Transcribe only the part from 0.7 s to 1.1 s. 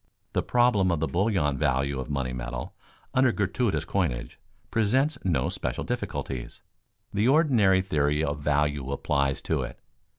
of the